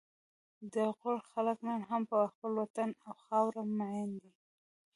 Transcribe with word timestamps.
د 0.73 0.75
غور 0.97 1.19
خلک 1.31 1.57
نن 1.69 1.81
هم 1.89 2.01
په 2.11 2.17
خپل 2.33 2.51
وطن 2.61 2.89
او 3.05 3.13
خاوره 3.23 3.63
مین 3.77 4.09
دي 4.21 4.31